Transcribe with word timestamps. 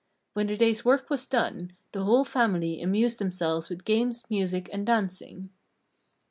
When 0.33 0.47
the 0.47 0.57
day's 0.57 0.83
work 0.83 1.11
was 1.11 1.27
done, 1.27 1.73
the 1.91 2.05
whole 2.05 2.23
family 2.25 2.81
amused 2.81 3.19
themselves 3.19 3.69
with 3.69 3.85
games, 3.85 4.23
music, 4.31 4.67
and 4.73 4.83
dancing. 4.83 5.51